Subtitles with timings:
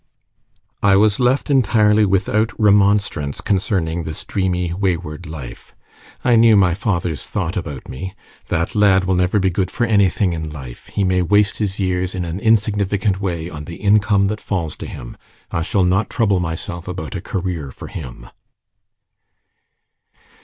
[0.81, 5.75] I was left entirely without remonstrance concerning this dreamy wayward life:
[6.25, 8.15] I knew my father's thought about me:
[8.47, 12.15] "That lad will never be good for anything in life: he may waste his years
[12.15, 15.17] in an insignificant way on the income that falls to him:
[15.51, 18.25] I shall not trouble myself about a career for him."